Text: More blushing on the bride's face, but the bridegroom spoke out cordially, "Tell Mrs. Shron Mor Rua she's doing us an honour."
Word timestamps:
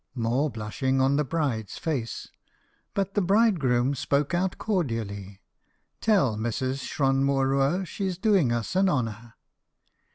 More 0.15 0.49
blushing 0.49 0.99
on 0.99 1.15
the 1.17 1.23
bride's 1.23 1.77
face, 1.77 2.31
but 2.95 3.13
the 3.13 3.21
bridegroom 3.21 3.93
spoke 3.93 4.33
out 4.33 4.57
cordially, 4.57 5.41
"Tell 5.99 6.37
Mrs. 6.37 6.81
Shron 6.83 7.21
Mor 7.21 7.47
Rua 7.47 7.85
she's 7.85 8.17
doing 8.17 8.51
us 8.51 8.75
an 8.75 8.89
honour." 8.89 9.35